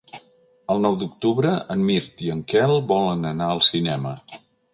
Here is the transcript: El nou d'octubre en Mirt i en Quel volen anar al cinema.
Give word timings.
El 0.75 0.79
nou 0.85 0.95
d'octubre 1.03 1.51
en 1.75 1.83
Mirt 1.89 2.25
i 2.29 2.33
en 2.37 2.41
Quel 2.55 2.75
volen 2.93 3.29
anar 3.35 3.53
al 3.53 3.63
cinema. 3.69 4.17